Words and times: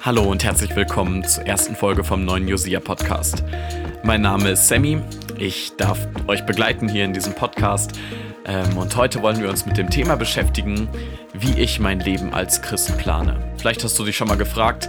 Hallo 0.00 0.22
und 0.22 0.44
herzlich 0.44 0.76
willkommen 0.76 1.24
zur 1.24 1.44
ersten 1.44 1.74
Folge 1.74 2.04
vom 2.04 2.24
neuen 2.24 2.46
Josia 2.46 2.78
Podcast. 2.78 3.42
Mein 4.04 4.20
Name 4.20 4.50
ist 4.50 4.68
Sammy, 4.68 5.00
ich 5.36 5.72
darf 5.76 6.06
euch 6.28 6.46
begleiten 6.46 6.88
hier 6.88 7.04
in 7.04 7.12
diesem 7.12 7.34
Podcast 7.34 7.98
ähm, 8.46 8.76
und 8.76 8.94
heute 8.96 9.22
wollen 9.22 9.42
wir 9.42 9.50
uns 9.50 9.66
mit 9.66 9.76
dem 9.76 9.90
Thema 9.90 10.14
beschäftigen, 10.14 10.88
wie 11.34 11.60
ich 11.60 11.80
mein 11.80 11.98
Leben 11.98 12.32
als 12.32 12.62
Christ 12.62 12.96
plane. 12.98 13.36
Vielleicht 13.56 13.82
hast 13.82 13.98
du 13.98 14.04
dich 14.04 14.16
schon 14.16 14.28
mal 14.28 14.36
gefragt, 14.36 14.88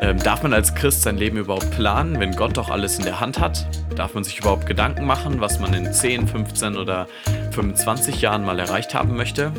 ähm, 0.00 0.18
darf 0.18 0.42
man 0.42 0.54
als 0.54 0.74
Christ 0.74 1.02
sein 1.02 1.18
Leben 1.18 1.36
überhaupt 1.36 1.70
planen, 1.72 2.18
wenn 2.18 2.34
Gott 2.34 2.56
doch 2.56 2.70
alles 2.70 2.98
in 2.98 3.04
der 3.04 3.20
Hand 3.20 3.38
hat? 3.38 3.66
Darf 3.96 4.14
man 4.14 4.24
sich 4.24 4.38
überhaupt 4.38 4.64
Gedanken 4.64 5.04
machen, 5.04 5.42
was 5.42 5.60
man 5.60 5.74
in 5.74 5.92
10, 5.92 6.26
15 6.26 6.78
oder 6.78 7.06
25 7.50 8.22
Jahren 8.22 8.46
mal 8.46 8.58
erreicht 8.58 8.94
haben 8.94 9.14
möchte? 9.14 9.52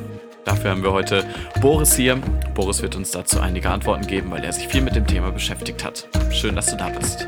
Dafür 0.45 0.71
haben 0.71 0.83
wir 0.83 0.91
heute 0.91 1.27
Boris 1.61 1.95
hier. 1.95 2.15
Boris 2.55 2.81
wird 2.81 2.95
uns 2.95 3.11
dazu 3.11 3.39
einige 3.39 3.69
Antworten 3.69 4.07
geben, 4.07 4.31
weil 4.31 4.43
er 4.43 4.53
sich 4.53 4.67
viel 4.67 4.81
mit 4.81 4.95
dem 4.95 5.05
Thema 5.05 5.31
beschäftigt 5.31 5.83
hat. 5.83 6.07
Schön, 6.31 6.55
dass 6.55 6.67
du 6.67 6.77
da 6.77 6.89
bist. 6.89 7.27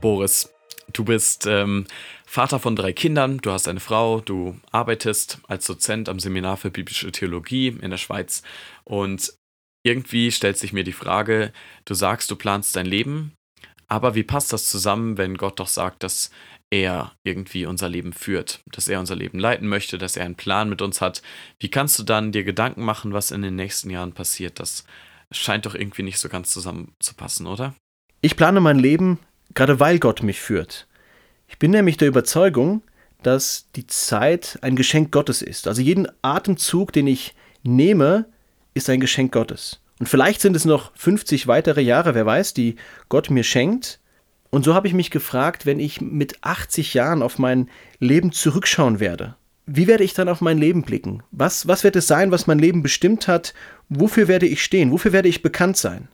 Boris, 0.00 0.52
du 0.92 1.04
bist 1.04 1.46
ähm, 1.46 1.86
Vater 2.26 2.58
von 2.58 2.76
drei 2.76 2.92
Kindern, 2.92 3.38
du 3.38 3.50
hast 3.50 3.68
eine 3.68 3.80
Frau, 3.80 4.20
du 4.20 4.58
arbeitest 4.70 5.38
als 5.48 5.66
Dozent 5.66 6.08
am 6.08 6.18
Seminar 6.18 6.56
für 6.56 6.70
biblische 6.70 7.12
Theologie 7.12 7.68
in 7.68 7.90
der 7.90 7.98
Schweiz 7.98 8.42
und 8.84 9.32
irgendwie 9.84 10.30
stellt 10.30 10.58
sich 10.58 10.72
mir 10.72 10.84
die 10.84 10.92
Frage, 10.92 11.52
du 11.84 11.94
sagst, 11.94 12.30
du 12.30 12.36
planst 12.36 12.76
dein 12.76 12.86
Leben, 12.86 13.32
aber 13.88 14.14
wie 14.14 14.22
passt 14.22 14.52
das 14.52 14.68
zusammen, 14.68 15.18
wenn 15.18 15.36
Gott 15.36 15.60
doch 15.60 15.68
sagt, 15.68 16.02
dass 16.02 16.30
er 16.72 17.12
irgendwie 17.22 17.66
unser 17.66 17.90
Leben 17.90 18.14
führt, 18.14 18.60
dass 18.66 18.88
er 18.88 18.98
unser 18.98 19.14
Leben 19.14 19.38
leiten 19.38 19.68
möchte, 19.68 19.98
dass 19.98 20.16
er 20.16 20.24
einen 20.24 20.36
Plan 20.36 20.70
mit 20.70 20.80
uns 20.80 21.02
hat. 21.02 21.20
Wie 21.60 21.70
kannst 21.70 21.98
du 21.98 22.02
dann 22.02 22.32
dir 22.32 22.44
Gedanken 22.44 22.82
machen, 22.82 23.12
was 23.12 23.30
in 23.30 23.42
den 23.42 23.54
nächsten 23.54 23.90
Jahren 23.90 24.12
passiert? 24.12 24.58
Das 24.58 24.84
scheint 25.30 25.66
doch 25.66 25.74
irgendwie 25.74 26.02
nicht 26.02 26.18
so 26.18 26.30
ganz 26.30 26.50
zusammenzupassen, 26.50 27.46
oder? 27.46 27.74
Ich 28.22 28.36
plane 28.36 28.60
mein 28.60 28.78
Leben, 28.78 29.18
gerade 29.52 29.80
weil 29.80 29.98
Gott 29.98 30.22
mich 30.22 30.40
führt. 30.40 30.86
Ich 31.46 31.58
bin 31.58 31.72
nämlich 31.72 31.98
der 31.98 32.08
Überzeugung, 32.08 32.82
dass 33.22 33.66
die 33.76 33.86
Zeit 33.86 34.58
ein 34.62 34.74
Geschenk 34.74 35.12
Gottes 35.12 35.42
ist. 35.42 35.68
Also 35.68 35.82
jeden 35.82 36.08
Atemzug, 36.22 36.92
den 36.92 37.06
ich 37.06 37.34
nehme, 37.62 38.24
ist 38.72 38.88
ein 38.88 39.00
Geschenk 39.00 39.32
Gottes. 39.32 39.82
Und 40.00 40.08
vielleicht 40.08 40.40
sind 40.40 40.56
es 40.56 40.64
noch 40.64 40.96
50 40.96 41.46
weitere 41.48 41.82
Jahre, 41.82 42.14
wer 42.14 42.24
weiß, 42.24 42.54
die 42.54 42.76
Gott 43.10 43.28
mir 43.28 43.44
schenkt. 43.44 44.00
Und 44.54 44.66
so 44.66 44.74
habe 44.74 44.86
ich 44.86 44.92
mich 44.92 45.10
gefragt, 45.10 45.64
wenn 45.64 45.80
ich 45.80 46.02
mit 46.02 46.36
80 46.42 46.92
Jahren 46.92 47.22
auf 47.22 47.38
mein 47.38 47.70
Leben 48.00 48.32
zurückschauen 48.32 49.00
werde, 49.00 49.34
wie 49.64 49.86
werde 49.86 50.04
ich 50.04 50.12
dann 50.12 50.28
auf 50.28 50.42
mein 50.42 50.58
Leben 50.58 50.82
blicken? 50.82 51.22
Was, 51.30 51.66
was 51.68 51.84
wird 51.84 51.96
es 51.96 52.06
sein, 52.06 52.30
was 52.32 52.46
mein 52.46 52.58
Leben 52.58 52.82
bestimmt 52.82 53.28
hat? 53.28 53.54
Wofür 53.88 54.28
werde 54.28 54.46
ich 54.46 54.62
stehen? 54.62 54.92
Wofür 54.92 55.12
werde 55.12 55.28
ich 55.28 55.40
bekannt 55.40 55.78
sein? 55.78 56.08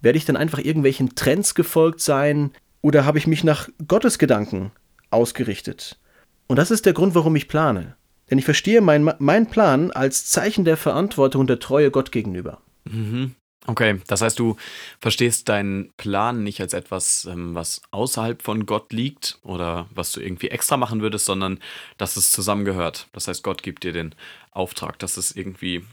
Werde 0.00 0.18
ich 0.18 0.24
dann 0.24 0.36
einfach 0.36 0.58
irgendwelchen 0.58 1.14
Trends 1.14 1.54
gefolgt 1.54 2.00
sein? 2.00 2.50
Oder 2.80 3.04
habe 3.04 3.18
ich 3.18 3.28
mich 3.28 3.44
nach 3.44 3.68
Gottes 3.86 4.18
Gedanken 4.18 4.72
ausgerichtet? 5.10 6.00
Und 6.48 6.56
das 6.56 6.72
ist 6.72 6.86
der 6.86 6.92
Grund, 6.92 7.14
warum 7.14 7.36
ich 7.36 7.46
plane. 7.46 7.94
Denn 8.30 8.38
ich 8.38 8.46
verstehe 8.46 8.80
meinen 8.80 9.12
mein 9.20 9.46
Plan 9.46 9.92
als 9.92 10.26
Zeichen 10.26 10.64
der 10.64 10.76
Verantwortung 10.76 11.42
und 11.42 11.50
der 11.50 11.60
Treue 11.60 11.92
Gott 11.92 12.10
gegenüber. 12.10 12.60
Mhm. 12.84 13.36
Okay, 13.68 14.00
das 14.06 14.22
heißt, 14.22 14.38
du 14.38 14.56
verstehst 14.98 15.50
deinen 15.50 15.92
Plan 15.98 16.42
nicht 16.42 16.58
als 16.62 16.72
etwas, 16.72 17.26
ähm, 17.26 17.54
was 17.54 17.82
außerhalb 17.90 18.40
von 18.40 18.64
Gott 18.64 18.94
liegt 18.94 19.38
oder 19.42 19.90
was 19.90 20.10
du 20.12 20.20
irgendwie 20.20 20.48
extra 20.48 20.78
machen 20.78 21.02
würdest, 21.02 21.26
sondern 21.26 21.58
dass 21.98 22.16
es 22.16 22.32
zusammengehört. 22.32 23.08
Das 23.12 23.28
heißt, 23.28 23.42
Gott 23.42 23.62
gibt 23.62 23.84
dir 23.84 23.92
den 23.92 24.14
Auftrag. 24.52 24.98
Das 24.98 25.18
ist 25.18 25.36
irgendwie 25.36 25.84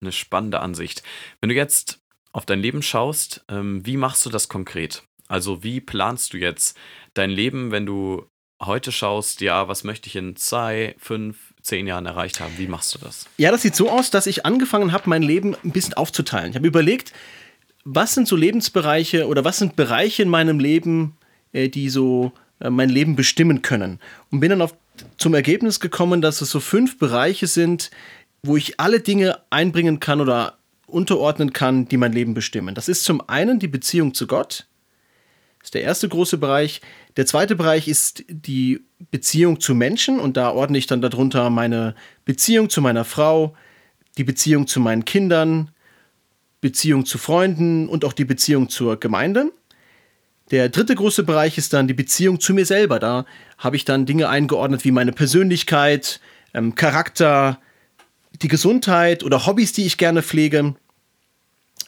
eine 0.00 0.12
spannende 0.12 0.60
Ansicht. 0.60 1.02
Wenn 1.40 1.48
du 1.48 1.56
jetzt 1.56 1.98
auf 2.30 2.46
dein 2.46 2.60
Leben 2.60 2.82
schaust, 2.82 3.44
ähm, 3.48 3.84
wie 3.84 3.96
machst 3.96 4.24
du 4.24 4.30
das 4.30 4.48
konkret? 4.48 5.02
Also 5.26 5.64
wie 5.64 5.80
planst 5.80 6.34
du 6.34 6.38
jetzt 6.38 6.78
dein 7.14 7.30
Leben, 7.30 7.72
wenn 7.72 7.84
du 7.84 8.28
heute 8.62 8.92
schaust, 8.92 9.40
ja, 9.40 9.66
was 9.66 9.82
möchte 9.82 10.08
ich 10.08 10.14
in 10.14 10.36
zwei, 10.36 10.94
fünf, 10.98 11.53
zehn 11.64 11.86
Jahren 11.86 12.06
erreicht 12.06 12.40
haben. 12.40 12.52
Wie 12.58 12.68
machst 12.68 12.94
du 12.94 12.98
das? 12.98 13.26
Ja, 13.38 13.50
das 13.50 13.62
sieht 13.62 13.74
so 13.74 13.90
aus, 13.90 14.10
dass 14.10 14.26
ich 14.26 14.46
angefangen 14.46 14.92
habe, 14.92 15.08
mein 15.08 15.22
Leben 15.22 15.56
ein 15.64 15.72
bisschen 15.72 15.94
aufzuteilen. 15.94 16.50
Ich 16.50 16.56
habe 16.56 16.66
überlegt, 16.66 17.12
was 17.84 18.14
sind 18.14 18.28
so 18.28 18.36
Lebensbereiche 18.36 19.26
oder 19.26 19.44
was 19.44 19.58
sind 19.58 19.74
Bereiche 19.74 20.22
in 20.22 20.28
meinem 20.28 20.58
Leben, 20.58 21.16
äh, 21.52 21.68
die 21.68 21.88
so 21.88 22.32
äh, 22.60 22.70
mein 22.70 22.90
Leben 22.90 23.16
bestimmen 23.16 23.62
können. 23.62 23.98
Und 24.30 24.40
bin 24.40 24.50
dann 24.50 24.62
auf, 24.62 24.74
zum 25.16 25.34
Ergebnis 25.34 25.80
gekommen, 25.80 26.20
dass 26.20 26.42
es 26.42 26.50
so 26.50 26.60
fünf 26.60 26.98
Bereiche 26.98 27.46
sind, 27.46 27.90
wo 28.42 28.56
ich 28.58 28.78
alle 28.78 29.00
Dinge 29.00 29.38
einbringen 29.48 30.00
kann 30.00 30.20
oder 30.20 30.58
unterordnen 30.86 31.54
kann, 31.54 31.88
die 31.88 31.96
mein 31.96 32.12
Leben 32.12 32.34
bestimmen. 32.34 32.74
Das 32.74 32.88
ist 32.88 33.04
zum 33.04 33.26
einen 33.26 33.58
die 33.58 33.68
Beziehung 33.68 34.12
zu 34.12 34.26
Gott. 34.26 34.66
Das 35.64 35.68
ist 35.68 35.74
der 35.76 35.82
erste 35.82 36.10
große 36.10 36.36
Bereich. 36.36 36.82
Der 37.16 37.24
zweite 37.24 37.56
Bereich 37.56 37.88
ist 37.88 38.22
die 38.28 38.84
Beziehung 39.10 39.60
zu 39.60 39.74
Menschen 39.74 40.20
und 40.20 40.36
da 40.36 40.50
ordne 40.50 40.76
ich 40.76 40.86
dann 40.86 41.00
darunter 41.00 41.48
meine 41.48 41.94
Beziehung 42.26 42.68
zu 42.68 42.82
meiner 42.82 43.06
Frau, 43.06 43.56
die 44.18 44.24
Beziehung 44.24 44.66
zu 44.66 44.78
meinen 44.78 45.06
Kindern, 45.06 45.70
Beziehung 46.60 47.06
zu 47.06 47.16
Freunden 47.16 47.88
und 47.88 48.04
auch 48.04 48.12
die 48.12 48.26
Beziehung 48.26 48.68
zur 48.68 49.00
Gemeinde. 49.00 49.52
Der 50.50 50.68
dritte 50.68 50.94
große 50.94 51.22
Bereich 51.22 51.56
ist 51.56 51.72
dann 51.72 51.88
die 51.88 51.94
Beziehung 51.94 52.40
zu 52.40 52.52
mir 52.52 52.66
selber. 52.66 52.98
Da 52.98 53.24
habe 53.56 53.76
ich 53.76 53.86
dann 53.86 54.04
Dinge 54.04 54.28
eingeordnet 54.28 54.84
wie 54.84 54.92
meine 54.92 55.12
Persönlichkeit, 55.12 56.20
ähm, 56.52 56.74
Charakter, 56.74 57.58
die 58.42 58.48
Gesundheit 58.48 59.24
oder 59.24 59.46
Hobbys, 59.46 59.72
die 59.72 59.86
ich 59.86 59.96
gerne 59.96 60.22
pflege. 60.22 60.74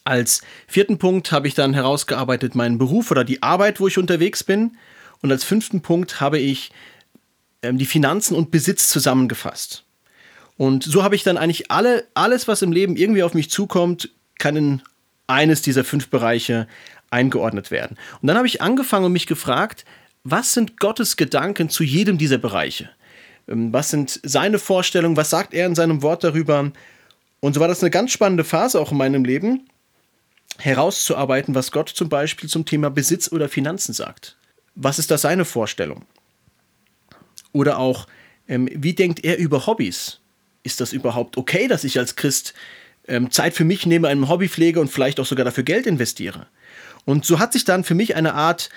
Als 0.06 0.43
vierten 0.69 0.99
Punkt 0.99 1.33
habe 1.33 1.49
ich 1.49 1.55
dann 1.55 1.75
herausgearbeitet 1.75 2.55
meinen 2.55 2.78
Beruf 2.78 3.11
oder 3.11 3.25
die 3.25 3.43
Arbeit, 3.43 3.81
wo 3.81 3.89
ich 3.89 3.99
unterwegs 3.99 4.44
bin. 4.44 4.77
Und 5.21 5.33
als 5.33 5.43
fünften 5.43 5.83
Punkt 5.83 6.21
habe 6.21 6.39
ich 6.39 6.71
ähm, 7.62 7.77
die 7.77 7.87
Finanzen 7.87 8.37
und 8.37 8.53
Besitz 8.53 8.89
zusammengefasst. 8.89 9.83
Und 10.56 10.84
so 10.84 11.03
habe 11.03 11.16
ich 11.16 11.25
dann 11.25 11.37
eigentlich 11.37 11.72
alle, 11.72 12.06
alles, 12.15 12.47
was 12.47 12.62
im 12.62 12.71
Leben 12.71 12.97
irgendwie 12.97 13.25
auf 13.25 13.34
mich 13.34 13.50
zukommt, 13.50 14.11
kann 14.39 14.55
in 14.55 14.83
eines 15.27 15.61
dieser 15.61 15.83
fünf 15.83 16.09
Bereiche 16.09 16.69
eingeordnet 17.11 17.72
werden. 17.72 17.97
Und 18.22 18.28
dann 18.28 18.37
habe 18.37 18.47
ich 18.47 18.62
angefangen 18.62 19.06
und 19.06 19.12
mich 19.12 19.27
gefragt, 19.27 19.84
was 20.22 20.55
sind 20.55 20.78
Gottes 20.78 21.16
Gedanken 21.16 21.69
zu 21.69 21.83
jedem 21.83 22.16
dieser 22.16 22.39
Bereiche? 22.39 22.91
Ähm, 23.49 23.72
was 23.72 23.91
sind 23.91 24.21
seine 24.22 24.61
Vorstellungen? 24.61 25.16
Was 25.16 25.31
sagt 25.31 25.53
er 25.53 25.66
in 25.66 25.75
seinem 25.75 26.03
Wort 26.03 26.22
darüber? 26.22 26.71
Und 27.41 27.55
so 27.55 27.61
war 27.61 27.66
das 27.66 27.83
eine 27.83 27.91
ganz 27.91 28.12
spannende 28.12 28.45
Phase 28.45 28.78
auch 28.78 28.93
in 28.93 28.99
meinem 28.99 29.25
Leben, 29.25 29.69
herauszuarbeiten, 30.59 31.55
was 31.55 31.71
Gott 31.71 31.89
zum 31.89 32.09
Beispiel 32.09 32.49
zum 32.49 32.65
Thema 32.65 32.91
Besitz 32.91 33.31
oder 33.33 33.49
Finanzen 33.49 33.93
sagt. 33.93 34.37
Was 34.75 34.99
ist 34.99 35.11
da 35.11 35.19
seine 35.19 35.44
Vorstellung? 35.44 36.05
Oder 37.53 37.78
auch, 37.78 38.06
ähm, 38.49 38.69
wie 38.72 38.95
denkt 38.95 39.25
er 39.25 39.39
über 39.39 39.66
Hobbys? 39.66 40.21
Ist 40.62 40.81
das 40.81 40.93
überhaupt 40.93 41.37
okay, 41.37 41.69
dass 41.69 41.84
ich 41.84 41.99
als 41.99 42.16
Christ 42.16 42.55
ähm, 43.09 43.31
Zeit 43.31 43.55
für 43.55 43.65
mich 43.65 43.87
nehme, 43.87 44.09
einem 44.09 44.28
Hobby 44.28 44.49
pflege 44.49 44.81
und 44.81 44.89
vielleicht 44.89 45.21
auch 45.21 45.27
sogar 45.27 45.45
dafür 45.45 45.65
Geld 45.65 45.87
investiere? 45.87 46.47
Und 47.05 47.25
so 47.25 47.39
hat 47.39 47.53
sich 47.53 47.65
dann 47.65 47.84
für 47.84 47.95
mich 47.95 48.16
eine 48.16 48.34
Art 48.34 48.69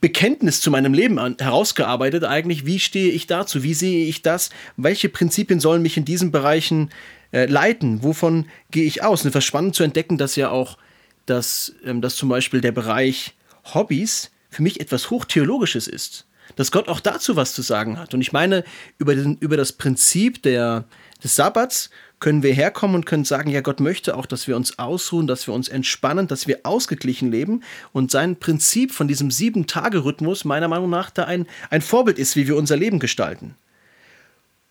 Bekenntnis 0.00 0.60
zu 0.60 0.70
meinem 0.70 0.94
Leben 0.94 1.18
an, 1.18 1.36
herausgearbeitet, 1.38 2.24
eigentlich, 2.24 2.66
wie 2.66 2.78
stehe 2.78 3.10
ich 3.10 3.26
dazu, 3.26 3.64
wie 3.64 3.74
sehe 3.74 4.06
ich 4.06 4.22
das, 4.22 4.50
welche 4.76 5.08
Prinzipien 5.08 5.58
sollen 5.58 5.82
mich 5.82 5.96
in 5.96 6.04
diesen 6.04 6.30
Bereichen 6.30 6.90
äh, 7.32 7.46
leiten, 7.46 8.02
wovon 8.04 8.46
gehe 8.70 8.84
ich 8.84 9.02
aus? 9.02 9.22
Und 9.22 9.30
etwas 9.30 9.44
spannend 9.44 9.74
zu 9.74 9.82
entdecken, 9.82 10.18
dass 10.18 10.36
ja 10.36 10.50
auch, 10.50 10.78
dass, 11.26 11.74
ähm, 11.84 12.00
dass 12.00 12.16
zum 12.16 12.28
Beispiel 12.28 12.60
der 12.60 12.72
Bereich 12.72 13.34
Hobbys 13.74 14.30
für 14.50 14.62
mich 14.62 14.80
etwas 14.80 15.10
Hochtheologisches 15.10 15.88
ist. 15.88 16.26
Dass 16.56 16.70
Gott 16.70 16.88
auch 16.88 17.00
dazu 17.00 17.36
was 17.36 17.54
zu 17.54 17.62
sagen 17.62 17.98
hat. 17.98 18.12
Und 18.12 18.20
ich 18.20 18.32
meine, 18.32 18.64
über, 18.98 19.14
den, 19.14 19.38
über 19.38 19.56
das 19.56 19.72
Prinzip 19.72 20.42
der, 20.42 20.84
des 21.22 21.34
Sabbats 21.36 21.88
können 22.20 22.42
wir 22.42 22.52
herkommen 22.52 22.94
und 22.94 23.06
können 23.06 23.24
sagen, 23.24 23.50
ja, 23.50 23.62
Gott 23.62 23.80
möchte 23.80 24.16
auch, 24.16 24.26
dass 24.26 24.46
wir 24.46 24.56
uns 24.56 24.78
ausruhen, 24.78 25.26
dass 25.26 25.46
wir 25.48 25.54
uns 25.54 25.68
entspannen, 25.68 26.28
dass 26.28 26.46
wir 26.46 26.60
ausgeglichen 26.64 27.30
leben. 27.30 27.62
Und 27.92 28.10
sein 28.10 28.36
Prinzip 28.36 28.92
von 28.92 29.08
diesem 29.08 29.30
Sieben-Tage-Rhythmus 29.30 30.44
meiner 30.44 30.68
Meinung 30.68 30.90
nach 30.90 31.10
da 31.10 31.24
ein, 31.24 31.46
ein 31.70 31.80
Vorbild 31.80 32.18
ist, 32.18 32.36
wie 32.36 32.46
wir 32.46 32.56
unser 32.56 32.76
Leben 32.76 32.98
gestalten. 32.98 33.56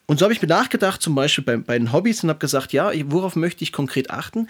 Und 0.05 0.19
so 0.19 0.25
habe 0.25 0.33
ich 0.33 0.41
mir 0.41 0.47
nachgedacht, 0.47 1.01
zum 1.01 1.15
Beispiel 1.15 1.43
bei, 1.43 1.57
bei 1.57 1.77
den 1.77 1.93
Hobbys 1.93 2.23
und 2.23 2.29
habe 2.29 2.39
gesagt, 2.39 2.73
ja, 2.73 2.91
worauf 3.05 3.35
möchte 3.35 3.63
ich 3.63 3.71
konkret 3.71 4.09
achten? 4.09 4.47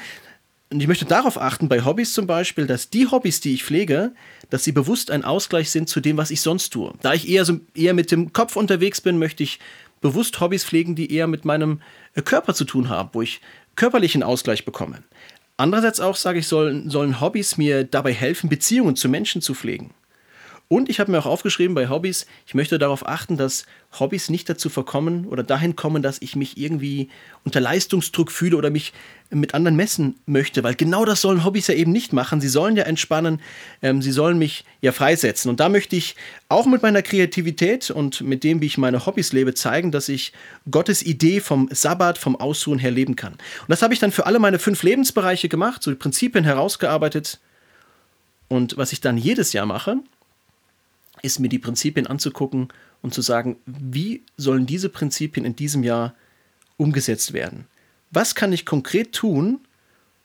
Und 0.72 0.80
ich 0.80 0.88
möchte 0.88 1.06
darauf 1.06 1.40
achten, 1.40 1.68
bei 1.68 1.84
Hobbys 1.84 2.14
zum 2.14 2.28
Beispiel, 2.28 2.66
dass 2.66 2.90
die 2.90 3.08
Hobbys, 3.08 3.42
die 3.42 3.54
ich 3.54 3.64
pflege, 3.66 4.14
dass 4.50 4.64
sie 4.64 4.72
bewusst 4.72 5.12
ein 5.12 5.26
Ausgleich 5.26 5.70
sind 5.70 5.90
zu 5.90 6.00
dem, 6.00 6.16
was 6.16 6.32
ich 6.32 6.40
sonst 6.40 6.70
tue. 6.70 6.94
Da 7.02 7.14
ich 7.14 7.28
eher, 7.28 7.44
so, 7.44 7.60
eher 7.76 7.94
mit 7.94 8.10
dem 8.10 8.32
Kopf 8.32 8.56
unterwegs 8.56 9.02
bin, 9.02 9.20
möchte 9.20 9.44
ich 9.44 9.60
bewusst 10.00 10.40
Hobbys 10.40 10.64
pflegen, 10.64 10.96
die 10.96 11.14
eher 11.14 11.28
mit 11.28 11.44
meinem 11.44 11.82
äh, 12.14 12.22
Körper 12.22 12.54
zu 12.54 12.64
tun 12.64 12.88
haben, 12.88 13.10
wo 13.12 13.22
ich 13.22 13.42
körperlichen 13.76 14.24
Ausgleich 14.24 14.64
bekomme. 14.64 15.04
Andererseits 15.58 16.00
auch 16.00 16.16
sage 16.16 16.40
ich, 16.40 16.48
sollen, 16.48 16.90
sollen 16.90 17.20
Hobbys 17.20 17.58
mir 17.58 17.84
dabei 17.84 18.14
helfen, 18.14 18.50
Beziehungen 18.50 18.96
zu 18.96 19.10
Menschen 19.10 19.42
zu 19.42 19.54
pflegen. 19.54 19.92
Und 20.72 20.88
ich 20.88 21.02
habe 21.02 21.12
mir 21.12 21.20
auch 21.20 21.26
aufgeschrieben 21.26 21.76
bei 21.76 21.90
Hobbys, 21.90 22.26
ich 22.48 22.54
möchte 22.54 22.80
darauf 22.80 23.06
achten, 23.06 23.36
dass 23.36 23.66
Hobbys 24.00 24.30
nicht 24.30 24.50
dazu 24.50 24.70
verkommen 24.70 25.26
oder 25.28 25.44
dahin 25.44 25.76
kommen, 25.76 26.02
dass 26.02 26.22
ich 26.22 26.38
mich 26.38 26.58
irgendwie 26.58 27.10
unter 27.44 27.60
Leistungsdruck 27.60 28.32
fühle 28.32 28.56
oder 28.56 28.70
mich 28.70 28.94
mit 29.30 29.54
anderen 29.54 29.76
messen 29.76 30.16
möchte, 30.28 30.64
weil 30.64 30.76
genau 30.76 31.04
das 31.04 31.20
sollen 31.20 31.44
Hobbys 31.44 31.68
ja 31.68 31.74
eben 31.74 31.92
nicht 31.92 32.14
machen. 32.14 32.40
Sie 32.40 32.48
sollen 32.48 32.78
ja 32.78 32.86
entspannen, 32.86 33.42
ähm, 33.82 34.02
sie 34.02 34.14
sollen 34.14 34.38
mich 34.38 34.64
ja 34.80 34.94
freisetzen. 34.94 35.50
Und 35.52 35.60
da 35.60 35.68
möchte 35.68 35.98
ich 35.98 36.16
auch 36.48 36.66
mit 36.66 36.84
meiner 36.84 37.02
Kreativität 37.02 37.92
und 37.92 38.22
mit 38.22 38.46
dem, 38.46 38.62
wie 38.62 38.68
ich 38.68 38.78
meine 38.78 39.06
Hobbys 39.06 39.34
lebe, 39.34 39.54
zeigen, 39.54 39.92
dass 39.92 40.08
ich 40.08 40.32
Gottes 40.72 41.04
Idee 41.04 41.42
vom 41.42 41.68
Sabbat, 41.70 42.18
vom 42.18 42.38
Ausruhen 42.38 42.80
her 42.80 42.92
leben 42.92 43.18
kann. 43.18 43.34
Und 43.34 43.68
das 43.68 43.82
habe 43.82 43.94
ich 43.94 44.00
dann 44.00 44.14
für 44.14 44.26
alle 44.26 44.40
meine 44.40 44.58
fünf 44.58 44.84
Lebensbereiche 44.84 45.50
gemacht, 45.50 45.84
so 45.84 45.92
die 45.92 45.98
Prinzipien 45.98 46.46
herausgearbeitet. 46.46 47.42
Und 48.48 48.78
was 48.78 48.94
ich 48.94 49.02
dann 49.02 49.18
jedes 49.18 49.52
Jahr 49.52 49.66
mache, 49.66 49.98
ist 51.22 51.40
mir 51.40 51.50
die 51.50 51.60
Prinzipien 51.60 52.08
anzugucken 52.08 52.70
und 53.02 53.14
zu 53.14 53.22
sagen, 53.22 53.58
wie 53.66 54.24
sollen 54.38 54.66
diese 54.66 54.90
Prinzipien 54.90 55.46
in 55.46 55.56
diesem 55.56 55.84
Jahr 55.84 56.16
umgesetzt 56.78 57.34
werden? 57.34 57.66
Was 58.12 58.36
kann 58.36 58.54
ich 58.54 58.66
konkret 58.66 59.14
tun, 59.14 59.60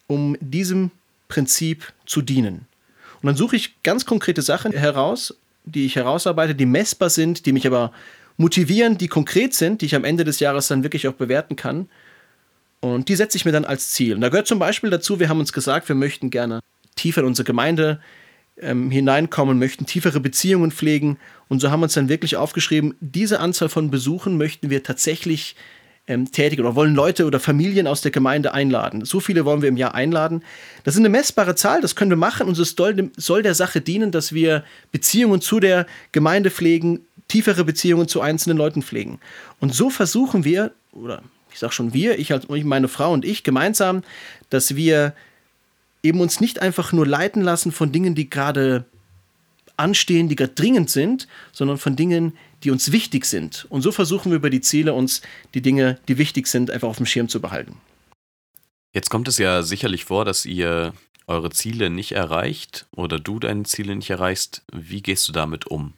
um 0.07 0.37
diesem 0.41 0.91
Prinzip 1.29 1.93
zu 2.07 2.23
dienen? 2.23 2.67
Und 3.23 3.27
dann 3.27 3.37
suche 3.37 3.57
ich 3.57 3.83
ganz 3.83 4.07
konkrete 4.07 4.43
Sachen 4.43 4.73
heraus, 4.73 5.35
die 5.65 5.87
ich 5.87 5.97
herausarbeite, 5.97 6.55
die 6.55 6.67
messbar 6.67 7.11
sind, 7.11 7.47
die 7.47 7.53
mich 7.53 7.67
aber 7.67 7.93
motivieren, 8.37 8.99
die 8.99 9.09
konkret 9.09 9.55
sind, 9.55 9.81
die 9.81 9.87
ich 9.87 9.95
am 9.95 10.05
Ende 10.05 10.25
des 10.25 10.41
Jahres 10.41 10.69
dann 10.69 10.83
wirklich 10.83 11.09
auch 11.09 11.15
bewerten 11.15 11.57
kann. 11.57 11.89
Und 12.81 13.09
die 13.09 13.17
setze 13.17 13.37
ich 13.37 13.45
mir 13.45 13.53
dann 13.53 13.65
als 13.65 13.93
Ziel. 13.93 14.15
Und 14.15 14.21
da 14.21 14.29
gehört 14.29 14.47
zum 14.47 14.59
Beispiel 14.59 14.91
dazu, 14.91 15.19
wir 15.19 15.29
haben 15.29 15.41
uns 15.41 15.53
gesagt, 15.53 15.89
wir 15.89 15.97
möchten 15.97 16.31
gerne 16.31 16.61
tiefer 16.95 17.23
in 17.23 17.27
unsere 17.27 17.45
Gemeinde 17.45 18.01
ähm, 18.61 18.91
hineinkommen, 18.91 19.58
möchten 19.58 19.87
tiefere 19.87 20.20
Beziehungen 20.20 20.70
pflegen. 20.70 21.19
Und 21.49 21.61
so 21.61 21.70
haben 21.70 21.81
wir 21.81 21.85
uns 21.85 21.94
dann 21.94 22.08
wirklich 22.08 22.37
aufgeschrieben, 22.37 22.94
diese 23.00 23.41
Anzahl 23.41 23.69
von 23.69 23.91
Besuchen 23.91 24.37
möchten 24.37 24.70
wir 24.70 24.82
tatsächlich 24.82 25.56
ähm, 26.06 26.31
tätigen 26.31 26.62
oder 26.62 26.75
wollen 26.75 26.94
Leute 26.94 27.26
oder 27.26 27.41
Familien 27.41 27.87
aus 27.87 28.00
der 28.00 28.11
Gemeinde 28.11 28.55
einladen. 28.55 29.05
So 29.05 29.20
viele 29.20 29.44
wollen 29.44 29.62
wir 29.62 29.69
im 29.69 29.76
Jahr 29.76 29.94
einladen. 29.94 30.43
Das 30.85 30.94
ist 30.94 31.00
eine 31.00 31.08
messbare 31.08 31.55
Zahl, 31.55 31.81
das 31.81 31.97
können 31.97 32.11
wir 32.11 32.17
machen 32.17 32.47
und 32.47 32.58
es 32.58 32.75
soll, 32.76 33.11
soll 33.17 33.43
der 33.43 33.55
Sache 33.55 33.81
dienen, 33.81 34.11
dass 34.12 34.32
wir 34.32 34.64
Beziehungen 34.93 35.41
zu 35.41 35.61
der 35.61 35.87
Gemeinde 36.12 36.50
pflegen, 36.50 37.00
tiefere 37.29 37.64
Beziehungen 37.64 38.09
zu 38.09 38.20
einzelnen 38.20 38.56
Leuten 38.56 38.82
pflegen. 38.82 39.19
Und 39.61 39.75
so 39.75 39.91
versuchen 39.91 40.44
wir, 40.44 40.73
oder 40.93 41.23
ich 41.52 41.59
sage 41.59 41.73
schon 41.73 41.93
wir, 41.93 42.19
ich 42.19 42.32
als 42.32 42.49
meine 42.49 42.88
Frau 42.88 43.12
und 43.12 43.25
ich 43.25 43.43
gemeinsam, 43.43 44.02
dass 44.50 44.76
wir 44.76 45.12
eben 46.06 46.20
uns 46.20 46.41
nicht 46.41 46.61
einfach 46.61 46.93
nur 46.93 47.06
leiten 47.06 47.43
lassen 47.43 47.73
von 47.73 47.93
Dingen, 47.93 48.14
die 48.14 48.31
gerade 48.31 48.85
anstehen, 49.76 50.29
die 50.29 50.37
gerade 50.37 50.55
dringend 50.55 50.91
sind, 50.91 51.29
sondern 51.53 51.79
von 51.79 51.97
Dingen, 51.97 52.37
die 52.62 52.70
uns 52.70 52.93
wichtig 52.93 53.26
sind. 53.26 53.67
Und 53.69 53.82
so 53.82 53.93
versuchen 53.93 54.31
wir 54.31 54.37
über 54.37 54.50
die 54.50 54.61
Ziele 54.61 54.94
uns 54.94 55.23
die 55.55 55.61
Dinge, 55.61 55.99
die 56.08 56.19
wichtig 56.19 56.47
sind, 56.47 56.70
einfach 56.70 56.88
auf 56.88 56.97
dem 56.97 57.06
Schirm 57.06 57.29
zu 57.29 57.41
behalten. 57.41 57.76
Jetzt 58.94 59.11
kommt 59.11 59.29
es 59.29 59.37
ja 59.37 59.62
sicherlich 59.62 60.06
vor, 60.06 60.25
dass 60.25 60.47
ihr 60.47 60.94
eure 61.26 61.50
Ziele 61.50 61.91
nicht 61.91 62.12
erreicht 62.12 62.87
oder 62.94 63.19
du 63.19 63.38
deine 63.38 63.64
Ziele 63.64 63.94
nicht 63.94 64.11
erreichst. 64.11 64.62
Wie 64.73 65.02
gehst 65.02 65.29
du 65.29 65.32
damit 65.32 65.67
um? 65.67 65.93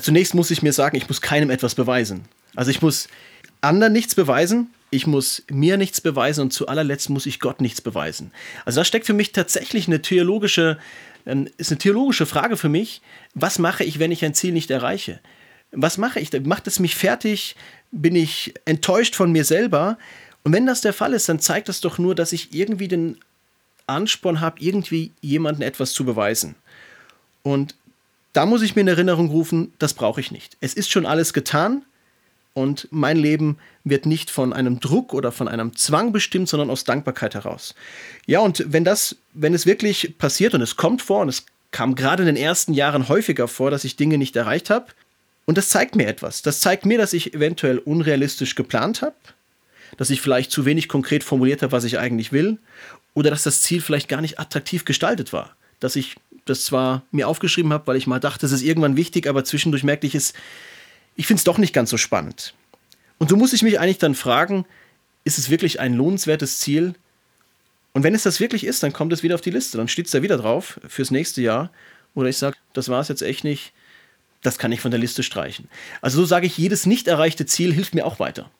zunächst 0.00 0.34
muss 0.34 0.50
ich 0.50 0.62
mir 0.62 0.72
sagen, 0.72 0.96
ich 0.96 1.06
muss 1.08 1.20
keinem 1.20 1.50
etwas 1.50 1.74
beweisen. 1.74 2.24
Also 2.56 2.70
ich 2.70 2.80
muss 2.80 3.08
anderen 3.60 3.92
nichts 3.92 4.14
beweisen, 4.14 4.70
ich 4.92 5.06
muss 5.06 5.42
mir 5.50 5.78
nichts 5.78 6.02
beweisen 6.02 6.42
und 6.42 6.52
zu 6.52 6.68
allerletzt 6.68 7.08
muss 7.08 7.24
ich 7.24 7.40
Gott 7.40 7.62
nichts 7.62 7.80
beweisen. 7.80 8.30
Also 8.66 8.80
da 8.80 8.84
steckt 8.84 9.06
für 9.06 9.14
mich 9.14 9.32
tatsächlich 9.32 9.88
eine 9.88 10.02
theologische, 10.02 10.78
ähm, 11.24 11.48
ist 11.56 11.72
eine 11.72 11.78
theologische 11.78 12.26
Frage 12.26 12.58
für 12.58 12.68
mich. 12.68 13.00
Was 13.34 13.58
mache 13.58 13.84
ich, 13.84 13.98
wenn 13.98 14.12
ich 14.12 14.22
ein 14.24 14.34
Ziel 14.34 14.52
nicht 14.52 14.70
erreiche? 14.70 15.18
Was 15.72 15.96
mache 15.96 16.20
ich? 16.20 16.30
Macht 16.44 16.66
es 16.66 16.78
mich 16.78 16.94
fertig? 16.94 17.56
Bin 17.90 18.14
ich 18.14 18.52
enttäuscht 18.66 19.16
von 19.16 19.32
mir 19.32 19.46
selber? 19.46 19.96
Und 20.44 20.52
wenn 20.52 20.66
das 20.66 20.82
der 20.82 20.92
Fall 20.92 21.14
ist, 21.14 21.26
dann 21.26 21.40
zeigt 21.40 21.70
das 21.70 21.80
doch 21.80 21.96
nur, 21.96 22.14
dass 22.14 22.34
ich 22.34 22.52
irgendwie 22.52 22.88
den 22.88 23.16
Ansporn 23.86 24.40
habe, 24.40 24.60
irgendwie 24.60 25.10
jemandem 25.22 25.66
etwas 25.66 25.94
zu 25.94 26.04
beweisen. 26.04 26.54
Und 27.42 27.74
da 28.34 28.44
muss 28.44 28.60
ich 28.60 28.76
mir 28.76 28.82
in 28.82 28.88
Erinnerung 28.88 29.30
rufen, 29.30 29.72
das 29.78 29.94
brauche 29.94 30.20
ich 30.20 30.30
nicht. 30.32 30.58
Es 30.60 30.74
ist 30.74 30.90
schon 30.90 31.06
alles 31.06 31.32
getan. 31.32 31.82
Und 32.54 32.86
mein 32.90 33.16
Leben 33.16 33.58
wird 33.84 34.04
nicht 34.04 34.30
von 34.30 34.52
einem 34.52 34.78
Druck 34.78 35.14
oder 35.14 35.32
von 35.32 35.48
einem 35.48 35.74
Zwang 35.74 36.12
bestimmt, 36.12 36.48
sondern 36.48 36.70
aus 36.70 36.84
Dankbarkeit 36.84 37.34
heraus. 37.34 37.74
Ja, 38.26 38.40
und 38.40 38.64
wenn 38.68 38.84
das, 38.84 39.16
wenn 39.32 39.54
es 39.54 39.64
wirklich 39.64 40.18
passiert 40.18 40.54
und 40.54 40.60
es 40.60 40.76
kommt 40.76 41.00
vor, 41.00 41.22
und 41.22 41.28
es 41.28 41.46
kam 41.70 41.94
gerade 41.94 42.22
in 42.22 42.26
den 42.26 42.36
ersten 42.36 42.74
Jahren 42.74 43.08
häufiger 43.08 43.48
vor, 43.48 43.70
dass 43.70 43.84
ich 43.84 43.96
Dinge 43.96 44.18
nicht 44.18 44.36
erreicht 44.36 44.68
habe, 44.68 44.86
und 45.44 45.58
das 45.58 45.70
zeigt 45.70 45.96
mir 45.96 46.06
etwas. 46.06 46.42
Das 46.42 46.60
zeigt 46.60 46.86
mir, 46.86 46.98
dass 46.98 47.12
ich 47.12 47.34
eventuell 47.34 47.78
unrealistisch 47.78 48.54
geplant 48.54 49.02
habe, 49.02 49.16
dass 49.96 50.10
ich 50.10 50.20
vielleicht 50.20 50.50
zu 50.50 50.64
wenig 50.64 50.88
konkret 50.88 51.24
formuliert 51.24 51.62
habe, 51.62 51.72
was 51.72 51.84
ich 51.84 51.98
eigentlich 51.98 52.32
will, 52.32 52.58
oder 53.14 53.30
dass 53.30 53.42
das 53.42 53.62
Ziel 53.62 53.80
vielleicht 53.80 54.08
gar 54.08 54.20
nicht 54.20 54.38
attraktiv 54.38 54.84
gestaltet 54.84 55.32
war. 55.32 55.56
Dass 55.80 55.96
ich 55.96 56.16
das 56.44 56.64
zwar 56.64 57.02
mir 57.10 57.28
aufgeschrieben 57.28 57.72
habe, 57.72 57.86
weil 57.86 57.96
ich 57.96 58.06
mal 58.06 58.20
dachte, 58.20 58.46
es 58.46 58.52
ist 58.52 58.62
irgendwann 58.62 58.96
wichtig, 58.96 59.26
aber 59.26 59.44
zwischendurch 59.44 59.84
merkte 59.84 60.06
ich 60.06 60.14
es, 60.14 60.32
ich 61.16 61.26
finde 61.26 61.38
es 61.38 61.44
doch 61.44 61.58
nicht 61.58 61.72
ganz 61.72 61.90
so 61.90 61.96
spannend. 61.96 62.54
Und 63.18 63.30
so 63.30 63.36
muss 63.36 63.52
ich 63.52 63.62
mich 63.62 63.78
eigentlich 63.78 63.98
dann 63.98 64.14
fragen, 64.14 64.64
ist 65.24 65.38
es 65.38 65.50
wirklich 65.50 65.80
ein 65.80 65.94
lohnenswertes 65.94 66.58
Ziel? 66.58 66.94
Und 67.92 68.02
wenn 68.02 68.14
es 68.14 68.22
das 68.22 68.40
wirklich 68.40 68.64
ist, 68.64 68.82
dann 68.82 68.92
kommt 68.92 69.12
es 69.12 69.22
wieder 69.22 69.34
auf 69.34 69.40
die 69.40 69.50
Liste, 69.50 69.76
dann 69.76 69.88
steht 69.88 70.06
es 70.06 70.12
da 70.12 70.22
wieder 70.22 70.38
drauf 70.38 70.80
fürs 70.88 71.10
nächste 71.10 71.42
Jahr. 71.42 71.70
Oder 72.14 72.28
ich 72.28 72.38
sage, 72.38 72.56
das 72.72 72.88
war 72.88 73.00
es 73.00 73.08
jetzt 73.08 73.22
echt 73.22 73.44
nicht, 73.44 73.72
das 74.42 74.58
kann 74.58 74.72
ich 74.72 74.80
von 74.80 74.90
der 74.90 75.00
Liste 75.00 75.22
streichen. 75.22 75.68
Also 76.00 76.18
so 76.18 76.24
sage 76.24 76.46
ich, 76.46 76.58
jedes 76.58 76.86
nicht 76.86 77.06
erreichte 77.06 77.46
Ziel 77.46 77.72
hilft 77.72 77.94
mir 77.94 78.06
auch 78.06 78.18
weiter. 78.18 78.50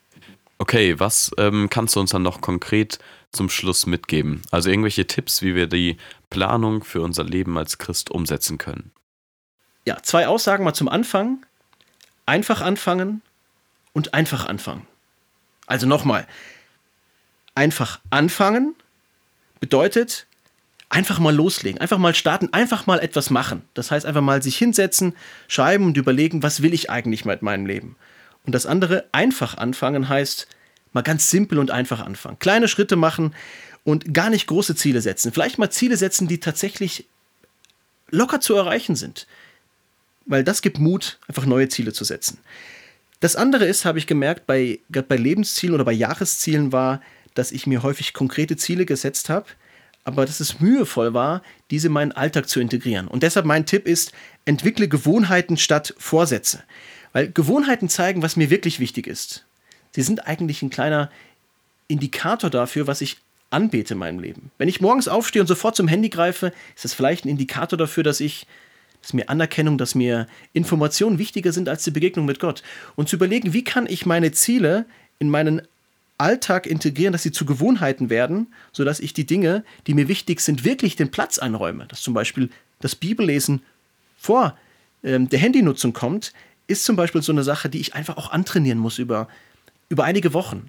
Okay, 0.59 1.01
was 1.01 1.33
ähm, 1.39 1.69
kannst 1.71 1.97
du 1.97 2.01
uns 2.01 2.11
dann 2.11 2.23
noch 2.23 2.41
konkret 2.41 3.01
zum 3.33 3.49
Schluss 3.49 3.87
mitgeben? 3.87 4.43
Also 4.53 4.71
irgendwelche 4.71 5.09
Tipps, 5.09 5.43
wie 5.43 5.57
wir 5.57 5.67
die 5.67 5.97
Planung 6.31 6.85
für 6.85 7.01
unser 7.01 7.25
Leben 7.25 7.59
als 7.59 7.79
Christ 7.79 8.13
umsetzen 8.13 8.59
können? 8.59 8.93
Ja, 9.85 10.01
zwei 10.03 10.29
Aussagen 10.29 10.63
mal 10.63 10.75
zum 10.75 10.89
Anfang. 10.89 11.45
Einfach 12.27 12.61
anfangen 12.61 13.23
und 13.93 14.15
einfach 14.15 14.47
anfangen. 14.47 14.87
Also 15.67 15.87
nochmal, 15.87 16.27
einfach 17.55 18.01
anfangen 18.11 18.75
bedeutet 19.61 20.27
einfach 20.89 21.19
mal 21.19 21.35
loslegen, 21.35 21.81
einfach 21.81 21.99
mal 21.99 22.15
starten, 22.15 22.53
einfach 22.53 22.87
mal 22.87 23.01
etwas 23.01 23.31
machen. 23.31 23.63
Das 23.75 23.91
heißt 23.91 24.05
einfach 24.05 24.21
mal 24.21 24.43
sich 24.43 24.59
hinsetzen, 24.59 25.15
schreiben 25.49 25.87
und 25.87 25.97
überlegen, 25.97 26.43
was 26.43 26.63
will 26.63 26.75
ich 26.75 26.91
eigentlich 26.91 27.25
mit 27.25 27.41
meinem 27.41 27.65
Leben. 27.65 27.97
Und 28.45 28.55
das 28.55 28.67
andere, 28.67 29.07
einfach 29.13 29.57
anfangen, 29.57 30.09
heißt 30.09 30.49
mal 30.93 31.03
ganz 31.03 31.31
simpel 31.31 31.59
und 31.59 31.71
einfach 31.71 32.01
anfangen. 32.01 32.39
Kleine 32.39 32.69
Schritte 32.69 32.97
machen 32.97 33.35
und 33.85 34.13
gar 34.13 34.29
nicht 34.29 34.47
große 34.47 34.77
Ziele 34.77 35.01
setzen. 35.01 35.33
Vielleicht 35.33 35.59
mal 35.59 35.71
Ziele 35.71 35.97
setzen, 35.97 36.29
die 36.29 36.41
tatsächlich 36.41 37.07
locker 38.11 38.41
zu 38.41 38.55
erreichen 38.55 38.95
sind 38.95 39.27
weil 40.27 40.45
das 40.45 40.63
gibt 40.63 40.79
Mut, 40.79 41.19
einfach 41.29 41.47
neue 41.47 41.69
Ziele 41.69 41.93
zu 41.93 42.05
setzen. 42.05 42.39
Das 43.21 43.37
andere 43.37 43.67
ist, 43.67 43.85
habe 43.85 43.99
ich 43.99 44.07
gemerkt, 44.07 44.47
bei, 44.47 44.81
bei 44.89 45.17
Lebenszielen 45.17 45.75
oder 45.75 45.85
bei 45.85 45.93
Jahreszielen 45.93 46.73
war, 46.73 47.01
dass 47.35 47.53
ich 47.53 47.67
mir 47.67 47.83
häufig 47.83 48.13
konkrete 48.13 48.57
Ziele 48.57 48.85
gesetzt 48.85 49.29
habe, 49.29 49.47
aber 50.05 50.27
dass 50.27 50.41
es 50.41 50.61
mühevoll 50.61 51.15
war, 51.15 51.43
diese 51.71 51.87
in 51.87 51.93
meinen 51.93 52.13
Alltag 52.13 52.49
zu 52.49 52.61
integrieren. 52.61 53.07
Und 53.07 53.23
deshalb 53.23 53.47
mein 53.47 53.67
Tipp 53.67 53.87
ist, 53.87 54.13
entwickle 54.45 54.89
Gewohnheiten 54.89 55.57
statt 55.57 55.95
Vorsätze. 55.99 56.65
Weil 57.13 57.31
Gewohnheiten 57.31 57.89
zeigen, 57.89 58.23
was 58.23 58.37
mir 58.37 58.51
wirklich 58.51 58.81
wichtig 58.81 59.07
ist. 59.07 59.45
Sie 59.93 60.03
sind 60.03 60.27
eigentlich 60.27 60.63
ein 60.63 60.71
kleiner 60.71 61.11
Indikator 61.87 62.51
dafür, 62.51 62.87
was 62.87 63.03
ich 63.03 63.19
anbete 63.51 63.95
in 63.95 63.99
meinem 63.99 64.19
Leben. 64.19 64.51
Wenn 64.59 64.69
ich 64.69 64.81
morgens 64.81 65.09
aufstehe 65.09 65.43
und 65.43 65.49
sofort 65.49 65.77
zum 65.77 65.89
Handy 65.89 66.09
greife, 66.09 66.53
ist 66.75 66.85
das 66.85 66.95
vielleicht 66.95 67.25
ein 67.25 67.29
Indikator 67.29 67.79
dafür, 67.79 68.03
dass 68.03 68.21
ich 68.21 68.47
dass 69.03 69.13
mir 69.13 69.29
Anerkennung, 69.29 69.79
dass 69.79 69.95
mir 69.95 70.27
Informationen 70.53 71.19
wichtiger 71.19 71.53
sind 71.53 71.69
als 71.69 71.85
die 71.85 71.91
Begegnung 71.91 72.25
mit 72.25 72.41
Gott. 72.41 72.63
Und 72.97 73.09
zu 73.09 73.17
überlegen, 73.17 73.53
wie 73.53 73.65
kann 73.65 73.87
ich 73.87 74.07
meine 74.07 74.33
Ziele 74.33 74.87
in 75.19 75.29
meinen 75.29 75.63
Alltag 76.19 76.67
integrieren, 76.67 77.13
dass 77.13 77.25
sie 77.25 77.33
zu 77.33 77.45
Gewohnheiten 77.45 78.09
werden, 78.09 78.47
sodass 78.73 79.01
ich 79.01 79.13
die 79.13 79.27
Dinge, 79.27 79.65
die 79.87 79.95
mir 79.95 80.09
wichtig 80.09 80.41
sind, 80.41 80.65
wirklich 80.65 80.95
den 80.95 81.11
Platz 81.11 81.39
einräume. 81.39 81.87
Dass 81.87 82.01
zum 82.01 82.15
Beispiel 82.15 82.49
das 82.81 82.95
Bibellesen 82.95 83.63
vor 84.17 84.57
ähm, 85.03 85.29
der 85.29 85.41
Handynutzung 85.41 85.93
kommt, 85.93 86.33
ist 86.69 86.85
zum 86.85 86.95
Beispiel 86.95 87.23
so 87.23 87.33
eine 87.33 87.43
Sache, 87.43 87.69
die 87.69 87.81
ich 87.81 87.95
einfach 87.95 88.17
auch 88.17 88.31
antrainieren 88.31 88.79
muss 88.79 88.99
über, 88.99 89.27
über 89.89 90.05
einige 90.05 90.33
Wochen. 90.33 90.69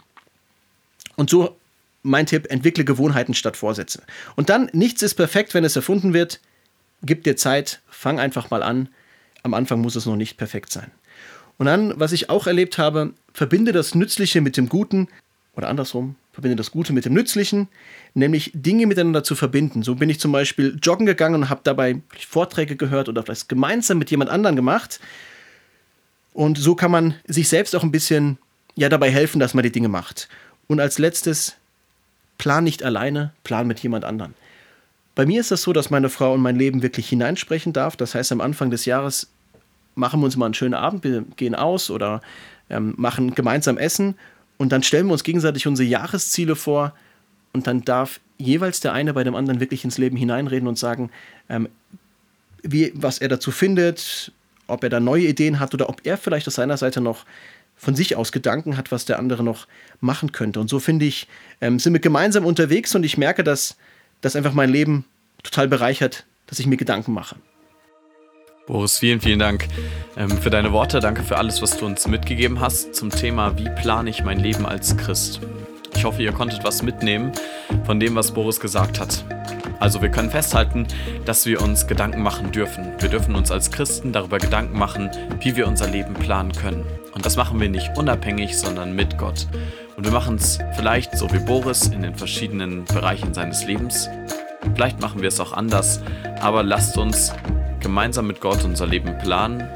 Und 1.16 1.30
so 1.30 1.56
mein 2.02 2.26
Tipp, 2.26 2.48
entwickle 2.50 2.84
Gewohnheiten 2.84 3.34
statt 3.34 3.56
Vorsätze. 3.56 4.02
Und 4.36 4.50
dann, 4.50 4.70
nichts 4.74 5.04
ist 5.04 5.16
perfekt, 5.16 5.54
wenn 5.54 5.64
es 5.64 5.76
erfunden 5.76 6.14
wird 6.14 6.40
gib 7.04 7.24
dir 7.24 7.36
Zeit, 7.36 7.82
fang 7.90 8.20
einfach 8.20 8.50
mal 8.50 8.64
an. 8.64 8.90
Am 9.44 9.54
Anfang 9.54 9.82
muss 9.82 9.96
es 9.96 10.06
noch 10.06 10.16
nicht 10.16 10.38
perfekt 10.38 10.72
sein. 10.72 10.92
Und 11.58 11.68
dann, 11.68 12.00
was 12.00 12.12
ich 12.12 12.30
auch 12.30 12.48
erlebt 12.48 12.78
habe, 12.78 13.14
verbinde 13.34 13.72
das 13.72 13.96
Nützliche 13.96 14.42
mit 14.42 14.58
dem 14.58 14.70
Guten 14.70 15.08
oder 15.56 15.70
andersrum, 15.70 16.16
verbinde 16.32 16.56
das 16.56 16.72
Gute 16.72 16.94
mit 16.94 17.06
dem 17.06 17.14
Nützlichen, 17.14 17.68
nämlich 18.16 18.52
Dinge 18.54 18.88
miteinander 18.88 19.24
zu 19.24 19.36
verbinden. 19.36 19.84
So 19.84 19.96
bin 19.96 20.10
ich 20.10 20.20
zum 20.20 20.32
Beispiel 20.32 20.80
joggen 20.82 21.06
gegangen 21.06 21.36
und 21.36 21.50
habe 21.50 21.62
dabei 21.64 22.02
Vorträge 22.28 22.76
gehört 22.76 23.08
oder 23.08 23.24
vielleicht 23.24 23.50
gemeinsam 23.50 24.00
mit 24.00 24.10
jemand 24.10 24.32
anderem 24.32 24.56
gemacht. 24.56 25.00
Und 26.34 26.58
so 26.58 26.74
kann 26.74 26.90
man 26.90 27.16
sich 27.28 27.50
selbst 27.50 27.76
auch 27.76 27.84
ein 27.84 27.92
bisschen 27.92 28.40
ja, 28.76 28.90
dabei 28.90 29.12
helfen, 29.12 29.40
dass 29.40 29.54
man 29.54 29.64
die 29.64 29.72
Dinge 29.72 29.90
macht. 29.90 30.28
Und 30.68 30.80
als 30.80 30.98
letztes, 30.98 31.56
plan 32.40 32.64
nicht 32.64 32.82
alleine, 32.82 33.32
plan 33.44 33.68
mit 33.68 33.80
jemand 33.80 34.06
anderem. 34.06 34.34
Bei 35.16 35.26
mir 35.26 35.40
ist 35.40 35.52
das 35.52 35.62
so, 35.62 35.74
dass 35.74 35.90
meine 35.90 36.10
Frau 36.10 36.34
in 36.36 36.42
mein 36.42 36.56
Leben 36.56 36.82
wirklich 36.82 37.08
hineinsprechen 37.08 37.72
darf. 37.74 37.96
Das 37.96 38.16
heißt, 38.16 38.32
am 38.32 38.42
Anfang 38.42 38.72
des 38.72 38.86
Jahres 38.86 39.30
machen 39.96 40.20
wir 40.22 40.26
uns 40.26 40.38
mal 40.38 40.46
einen 40.46 40.54
schönen 40.56 40.74
Abend, 40.74 41.04
wir 41.04 41.24
gehen 41.36 41.54
aus 41.54 41.92
oder 41.92 42.22
ähm, 42.70 42.94
machen 42.98 43.36
gemeinsam 43.36 43.78
Essen 43.78 44.16
und 44.58 44.72
dann 44.72 44.82
stellen 44.82 45.06
wir 45.08 45.14
uns 45.14 45.24
gegenseitig 45.24 45.68
unsere 45.68 45.88
Jahresziele 45.88 46.56
vor 46.56 46.94
und 47.52 47.68
dann 47.68 47.82
darf 47.82 48.20
jeweils 48.38 48.80
der 48.80 48.94
eine 48.94 49.14
bei 49.14 49.24
dem 49.24 49.36
anderen 49.36 49.60
wirklich 49.60 49.84
ins 49.84 50.00
Leben 50.00 50.18
hineinreden 50.18 50.68
und 50.68 50.80
sagen, 50.80 51.12
ähm, 51.50 51.70
wie, 52.64 52.92
was 52.96 53.20
er 53.20 53.28
dazu 53.28 53.52
findet, 53.52 54.32
ob 54.68 54.84
er 54.84 54.90
da 54.90 55.00
neue 55.00 55.28
Ideen 55.28 55.60
hat 55.60 55.74
oder 55.74 55.90
ob 55.90 56.02
er 56.06 56.18
vielleicht 56.18 56.48
aus 56.48 56.56
seiner 56.56 56.78
Seite 56.78 57.02
noch 57.02 57.26
von 57.76 57.96
sich 57.96 58.16
aus 58.16 58.32
Gedanken 58.32 58.78
hat, 58.78 58.92
was 58.92 59.06
der 59.06 59.20
andere 59.20 59.44
noch 59.44 59.68
machen 60.00 60.32
könnte. 60.32 60.60
Und 60.60 60.70
so 60.70 60.80
finde 60.80 61.06
ich, 61.06 61.28
ähm, 61.62 61.80
sind 61.80 61.94
wir 61.94 62.00
gemeinsam 62.00 62.46
unterwegs 62.46 62.96
und 62.96 63.04
ich 63.04 63.18
merke, 63.18 63.44
dass 63.44 63.78
das 64.24 64.36
einfach 64.36 64.54
mein 64.54 64.70
Leben 64.70 65.06
total 65.44 65.68
bereichert, 65.68 66.26
dass 66.48 66.58
ich 66.58 66.66
mir 66.66 66.78
Gedanken 66.78 67.14
mache. 67.14 67.36
Boris, 68.66 68.98
vielen, 68.98 69.20
vielen 69.20 69.40
Dank 69.40 69.68
ähm, 70.16 70.30
für 70.30 70.50
deine 70.50 70.72
Worte. 70.72 71.02
Danke 71.02 71.22
für 71.22 71.38
alles, 71.38 71.62
was 71.62 71.78
du 71.78 71.86
uns 71.86 72.08
mitgegeben 72.08 72.62
hast 72.62 72.96
zum 72.96 73.10
Thema, 73.10 73.58
wie 73.58 73.70
plane 73.82 74.10
ich 74.10 74.24
mein 74.24 74.40
Leben 74.40 74.66
als 74.66 74.96
Christ. 74.96 75.42
Ich 75.96 76.06
hoffe, 76.06 76.24
ihr 76.24 76.32
konntet 76.32 76.64
was 76.64 76.82
mitnehmen 76.82 77.34
von 77.86 78.00
dem, 78.00 78.16
was 78.16 78.34
Boris 78.34 78.62
gesagt 78.62 79.00
hat. 79.02 79.26
Also 79.82 80.02
wir 80.02 80.10
können 80.10 80.32
festhalten, 80.32 80.88
dass 81.26 81.46
wir 81.46 81.62
uns 81.62 81.88
Gedanken 81.88 82.24
machen 82.24 82.54
dürfen. 82.54 82.94
Wir 83.00 83.10
dürfen 83.10 83.36
uns 83.36 83.52
als 83.52 83.70
Christen 83.70 84.14
darüber 84.14 84.38
Gedanken 84.38 84.78
machen, 84.78 85.12
wie 85.42 85.58
wir 85.58 85.68
unser 85.68 85.90
Leben 85.90 86.14
planen 86.14 86.54
können. 86.54 86.86
Und 87.14 87.26
das 87.26 87.36
machen 87.36 87.60
wir 87.60 87.70
nicht 87.70 87.98
unabhängig, 87.98 88.58
sondern 88.58 88.96
mit 88.96 89.18
Gott. 89.18 89.48
Und 89.96 90.06
wir 90.06 90.12
machen 90.12 90.36
es 90.36 90.60
vielleicht 90.76 91.18
so 91.18 91.32
wie 91.32 91.40
Boris 91.40 91.88
in 91.88 92.02
den 92.02 92.16
verschiedenen 92.16 92.86
Bereichen 92.86 93.34
seines 93.34 93.66
Lebens. 93.66 94.10
Vielleicht 94.74 95.00
machen 95.00 95.22
wir 95.22 95.28
es 95.28 95.40
auch 95.40 95.54
anders, 95.54 96.02
aber 96.42 96.64
lasst 96.64 96.98
uns 96.98 97.34
gemeinsam 97.80 98.28
mit 98.28 98.42
Gott 98.42 98.64
unser 98.64 98.88
Leben 98.88 99.18
planen 99.20 99.68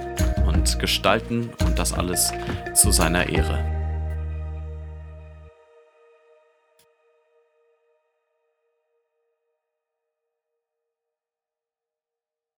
und 0.47 0.79
gestalten 0.79 1.51
und 1.65 1.77
das 1.77 1.93
alles 1.93 2.31
zu 2.73 2.91
seiner 2.91 3.29
Ehre. 3.29 3.76